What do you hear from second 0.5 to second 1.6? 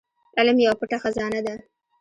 يوه پټه خزانه ده.